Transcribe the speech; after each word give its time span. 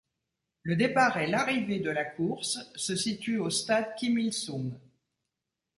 Le 0.63 0.75
départ 0.77 1.19
et 1.19 1.27
l'arrivée 1.27 1.79
de 1.79 1.91
la 1.91 2.03
course 2.05 2.57
se 2.73 2.95
situent 2.95 3.37
au 3.37 3.51
Stade 3.51 3.93
Kim 3.99 4.17
Il-sung. 4.17 4.73